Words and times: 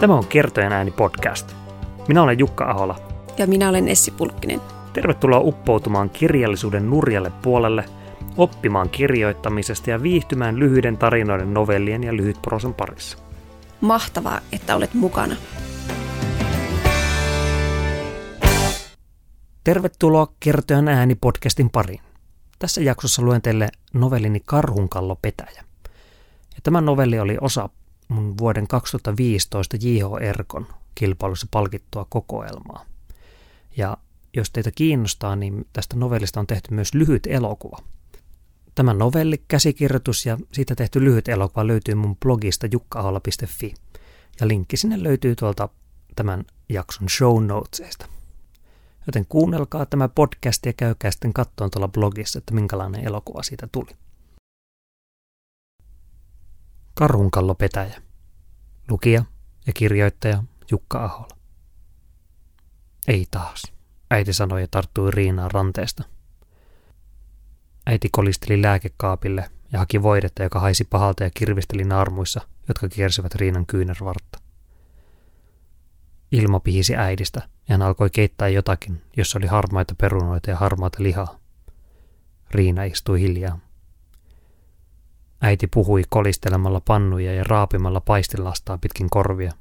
Tämä 0.00 0.14
on 0.14 0.26
Kertojen 0.26 0.72
ääni 0.72 0.90
podcast. 0.90 1.54
Minä 2.08 2.22
olen 2.22 2.38
Jukka 2.38 2.70
Ahola. 2.70 2.98
Ja 3.38 3.46
minä 3.46 3.68
olen 3.68 3.88
Essi 3.88 4.10
Pulkkinen. 4.10 4.60
Tervetuloa 4.92 5.40
uppoutumaan 5.40 6.10
kirjallisuuden 6.10 6.90
nurjalle 6.90 7.32
puolelle, 7.42 7.84
oppimaan 8.36 8.88
kirjoittamisesta 8.88 9.90
ja 9.90 10.02
viihtymään 10.02 10.58
lyhyiden 10.58 10.98
tarinoiden, 10.98 11.54
novellien 11.54 12.04
ja 12.04 12.16
lyhytprosan 12.16 12.74
parissa. 12.74 13.18
Mahtavaa, 13.80 14.40
että 14.52 14.76
olet 14.76 14.94
mukana. 14.94 15.36
Tervetuloa 19.64 20.26
Kertojan 20.40 20.88
ääni 20.88 21.14
podcastin 21.14 21.70
pariin. 21.70 22.00
Tässä 22.58 22.80
jaksossa 22.80 23.22
luen 23.22 23.42
teille 23.42 23.68
novellini 23.94 24.40
Karhunkallo 24.44 25.16
Petäjä. 25.22 25.64
Ja 26.54 26.60
tämä 26.62 26.80
novelli 26.80 27.20
oli 27.20 27.38
osa 27.40 27.68
mun 28.08 28.38
vuoden 28.38 28.66
2015 28.66 29.76
J.H. 29.76 30.22
Erkon 30.22 30.66
kilpailussa 30.94 31.46
palkittua 31.50 32.06
kokoelmaa. 32.08 32.86
Ja 33.76 33.96
jos 34.36 34.50
teitä 34.50 34.70
kiinnostaa, 34.70 35.36
niin 35.36 35.66
tästä 35.72 35.96
novellista 35.96 36.40
on 36.40 36.46
tehty 36.46 36.74
myös 36.74 36.94
lyhyt 36.94 37.26
elokuva. 37.26 37.78
Tämä 38.74 38.94
novelli, 38.94 39.42
käsikirjoitus 39.48 40.26
ja 40.26 40.38
siitä 40.52 40.74
tehty 40.74 41.04
lyhyt 41.04 41.28
elokuva 41.28 41.66
löytyy 41.66 41.94
mun 41.94 42.16
blogista 42.16 42.66
jukkaholla.fi. 42.72 43.74
Ja 44.40 44.48
linkki 44.48 44.76
sinne 44.76 45.02
löytyy 45.02 45.36
tuolta 45.36 45.68
tämän 46.16 46.44
jakson 46.68 47.08
show 47.08 47.46
notesista. 47.46 48.06
Joten 49.06 49.26
kuunnelkaa 49.28 49.86
tämä 49.86 50.08
podcast 50.08 50.66
ja 50.66 50.72
käykää 50.72 51.10
sitten 51.10 51.32
kattoon 51.32 51.70
tuolla 51.70 51.88
blogissa, 51.88 52.38
että 52.38 52.54
minkälainen 52.54 53.06
elokuva 53.06 53.42
siitä 53.42 53.68
tuli. 53.72 53.90
Karhunkallo 56.98 57.54
Petäjä. 57.54 58.02
Lukija 58.90 59.24
ja 59.66 59.72
kirjoittaja 59.72 60.42
Jukka 60.70 61.04
Ahola. 61.04 61.28
Ei 63.08 63.26
taas, 63.30 63.62
äiti 64.10 64.32
sanoi 64.32 64.60
ja 64.60 64.68
tarttui 64.70 65.10
Riinaan 65.10 65.50
ranteesta. 65.50 66.04
Äiti 67.86 68.08
kolisteli 68.12 68.62
lääkekaapille 68.62 69.50
ja 69.72 69.78
haki 69.78 70.02
voidetta, 70.02 70.42
joka 70.42 70.60
haisi 70.60 70.84
pahalta 70.84 71.24
ja 71.24 71.30
kirvisteli 71.34 71.84
naarmuissa, 71.84 72.40
jotka 72.68 72.88
kiersivät 72.88 73.34
Riinan 73.34 73.66
kyynärvartta. 73.66 74.38
Ilma 76.32 76.60
pihisi 76.60 76.96
äidistä 76.96 77.40
ja 77.68 77.74
hän 77.74 77.82
alkoi 77.82 78.10
keittää 78.10 78.48
jotakin, 78.48 79.02
jossa 79.16 79.38
oli 79.38 79.46
harmaita 79.46 79.94
perunoita 79.94 80.50
ja 80.50 80.56
harmaata 80.56 81.02
lihaa. 81.02 81.38
Riina 82.50 82.84
istui 82.84 83.20
hiljaa. 83.20 83.67
Äiti 85.40 85.66
puhui 85.66 86.02
kolistelemalla 86.08 86.80
pannuja 86.80 87.34
ja 87.34 87.44
raapimalla 87.44 88.00
paistilastaa 88.00 88.78
pitkin 88.78 89.10
korvia. 89.10 89.52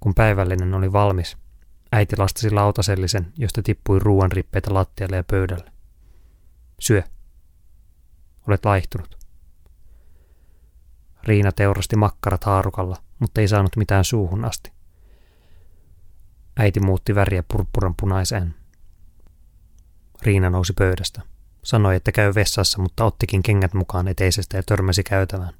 Kun 0.00 0.14
päivällinen 0.14 0.74
oli 0.74 0.92
valmis, 0.92 1.36
äiti 1.92 2.16
lastasi 2.16 2.50
lautasellisen, 2.50 3.32
josta 3.38 3.62
tippui 3.62 3.98
ruoan 3.98 4.32
rippeitä 4.32 4.74
lattialle 4.74 5.16
ja 5.16 5.24
pöydälle. 5.24 5.72
Syö. 6.80 7.02
Olet 8.48 8.64
laihtunut. 8.64 9.18
Riina 11.22 11.52
teurasti 11.52 11.96
makkarat 11.96 12.44
haarukalla, 12.44 12.96
mutta 13.18 13.40
ei 13.40 13.48
saanut 13.48 13.76
mitään 13.76 14.04
suuhun 14.04 14.44
asti. 14.44 14.72
Äiti 16.56 16.80
muutti 16.80 17.14
väriä 17.14 17.42
purppuran 17.48 17.94
punaiseen. 18.00 18.54
Riina 20.22 20.50
nousi 20.50 20.72
pöydästä. 20.72 21.22
Sanoi, 21.64 21.96
että 21.96 22.12
käy 22.12 22.34
vessassa, 22.34 22.82
mutta 22.82 23.04
ottikin 23.04 23.42
kengät 23.42 23.74
mukaan 23.74 24.08
eteisestä 24.08 24.56
ja 24.56 24.62
törmäsi 24.62 25.02
käytävään. 25.02 25.54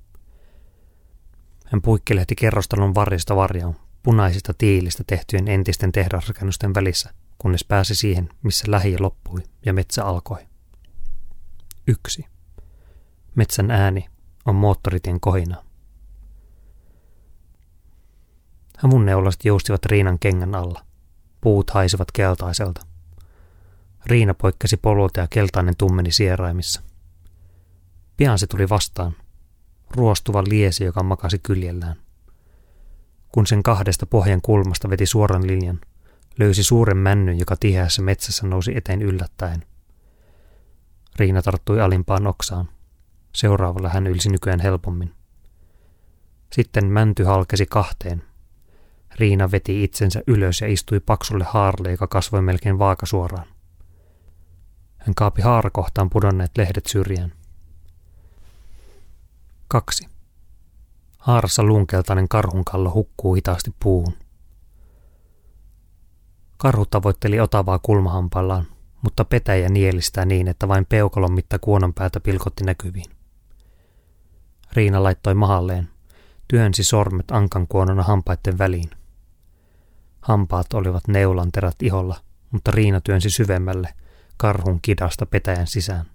Hän 1.67 1.83
puikkelehti 1.83 2.35
kerrostalon 2.35 2.95
varjesta 2.95 3.37
varjoon, 3.37 3.77
punaisista 4.03 4.55
tiilistä 4.59 5.05
tehtyjen 5.07 5.49
entisten 5.49 5.93
tehdasrakennusten 5.93 6.75
välissä, 6.75 7.11
kunnes 7.39 7.65
pääsi 7.65 7.95
siihen, 7.95 8.29
missä 8.43 8.71
lähi 8.71 8.99
loppui 8.99 9.43
ja 9.67 9.73
metsä 9.73 10.05
alkoi. 10.05 10.47
Yksi. 11.87 12.25
Metsän 13.35 13.71
ääni 13.71 14.07
on 14.45 14.55
moottoritien 14.55 15.21
kohina. 15.21 15.65
Havun 18.79 19.07
neulaset 19.07 19.45
joustivat 19.45 19.85
Riinan 19.85 20.19
kengän 20.19 20.55
alla. 20.55 20.85
Puut 21.41 21.71
haisivat 21.71 22.13
keltaiselta. 22.13 22.87
Riina 24.07 24.35
poikkesi 24.35 24.77
polulta 24.77 25.21
ja 25.21 25.27
keltainen 25.31 25.77
tummeni 25.79 26.13
sieraimissa. 26.13 26.83
Pian 28.17 28.39
se 28.39 28.47
tuli 28.47 28.69
vastaan. 28.69 29.17
Ruostuva 29.91 30.43
liesi, 30.49 30.85
joka 30.85 31.03
makasi 31.03 31.39
kyljellään. 31.39 31.97
Kun 33.29 33.47
sen 33.47 33.63
kahdesta 33.63 34.07
pohjan 34.07 34.41
kulmasta 34.43 34.91
veti 34.91 35.07
suoran 35.07 35.47
linjan, 35.47 35.81
löysi 36.39 36.65
suuren 36.65 36.97
männyn, 36.97 37.39
joka 37.39 37.57
tiheässä 37.57 38.03
metsässä 38.03 38.47
nousi 38.47 38.77
eteen 38.77 39.03
yllättäen. 39.03 39.65
Riina 41.17 41.43
tarttui 41.43 41.81
alimpaan 41.81 42.27
oksaan. 42.27 42.69
Seuraavalla 43.35 43.89
hän 43.89 44.07
ylsi 44.07 44.29
nykyään 44.29 44.61
helpommin. 44.61 45.15
Sitten 46.53 46.87
mänty 46.87 47.25
halkesi 47.25 47.67
kahteen. 47.67 48.23
Riina 49.15 49.51
veti 49.51 49.85
itsensä 49.85 50.23
ylös 50.27 50.61
ja 50.61 50.73
istui 50.73 51.01
paksulle 51.01 51.45
haarle, 51.49 51.91
joka 51.91 52.07
kasvoi 52.07 52.43
melkein 52.43 52.79
vaakasuoraan. 52.79 53.54
Hän 55.15 55.17
kaapi 55.17 55.43
haarakohtaan 55.43 56.11
pudonneet 56.11 56.51
lehdet 56.59 56.87
syrjään. 56.87 57.33
Kaksi. 59.69 60.09
Haarassa 61.19 61.63
lunkeltainen 61.63 62.29
karhunkallo 62.29 62.91
hukkuu 62.95 63.35
hitaasti 63.35 63.75
puuhun. 63.83 64.15
Karhu 66.57 66.87
tavoitteli 66.87 67.41
otavaa 67.41 67.79
kulmahampallaan, 67.79 68.67
mutta 69.03 69.25
petäjä 69.25 69.69
nielistää 69.69 70.25
niin, 70.25 70.49
että 70.49 70.69
vain 70.69 70.87
peukalon 70.87 71.33
mitta 71.33 71.59
kuonon 71.59 71.95
päätä 71.95 72.21
pilkotti 72.21 72.65
näkyviin. 72.65 73.11
Riina 74.73 75.03
laittoi 75.03 75.35
mahalleen, 75.35 75.89
työnsi 76.49 76.85
sormet 76.85 77.31
ankan 77.31 77.67
kuonona 77.69 78.03
hampaiden 78.03 78.59
väliin. 78.59 78.91
Hampaat 80.21 80.73
olivat 80.73 81.09
neulan 81.09 81.53
terät 81.53 81.83
iholla, 81.83 82.17
mutta 82.51 82.71
Riina 82.71 83.01
työnsi 83.01 83.31
syvemmälle– 83.31 83.95
karhun 84.37 84.79
kidasta 84.83 85.27
petäjän 85.27 85.67
sisään. 85.67 86.07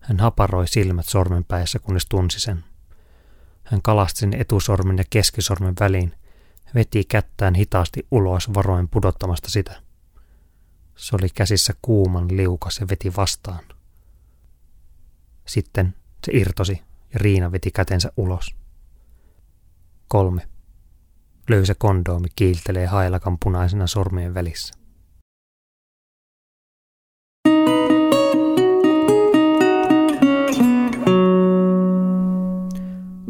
Hän 0.00 0.20
haparoi 0.20 0.68
silmät 0.68 1.06
sormenpäissä, 1.08 1.78
kunnes 1.78 2.06
tunsi 2.06 2.40
sen. 2.40 2.64
Hän 3.64 3.82
kalasti 3.82 4.20
sen 4.20 4.34
etusormen 4.40 4.98
ja 4.98 5.04
keskisormen 5.10 5.74
väliin, 5.80 6.14
veti 6.74 7.04
kättään 7.04 7.54
hitaasti 7.54 8.06
ulos 8.10 8.54
varoen 8.54 8.88
pudottamasta 8.88 9.50
sitä. 9.50 9.82
Se 10.96 11.16
oli 11.16 11.28
käsissä 11.34 11.74
kuuman 11.82 12.36
liukas 12.36 12.78
ja 12.78 12.88
veti 12.88 13.12
vastaan. 13.16 13.64
Sitten 15.46 15.94
se 16.26 16.32
irtosi 16.32 16.82
ja 17.12 17.20
Riina 17.20 17.52
veti 17.52 17.70
kätensä 17.70 18.12
ulos. 18.16 18.56
Kolme. 20.08 20.48
Löysä 21.48 21.74
kondoomi 21.78 22.28
kiiltelee 22.36 22.86
hailakan 22.86 23.38
punaisena 23.38 23.86
sormien 23.86 24.34
välissä. 24.34 24.79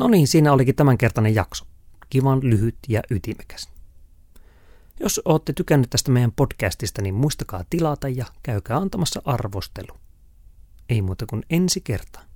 No 0.01 0.09
niin, 0.09 0.29
siinä 0.29 0.53
olikin 0.53 0.75
tämänkertainen 0.75 1.35
jakso. 1.35 1.65
Kivan 2.11 2.41
lyhyt 2.43 2.79
ja 2.89 3.03
ytimekäs. 3.11 3.69
Jos 5.01 5.21
olette 5.25 5.53
tykänneet 5.53 5.91
tästä 5.91 6.11
meidän 6.11 6.33
podcastista, 6.33 7.03
niin 7.03 7.15
muistakaa 7.15 7.65
tilata 7.71 8.09
ja 8.09 8.27
käykää 8.43 8.77
antamassa 8.77 9.23
arvostelu. 9.25 9.99
Ei 10.89 11.03
muuta 11.03 11.27
kuin 11.27 11.43
ensi 11.51 11.81
kertaan. 11.81 12.27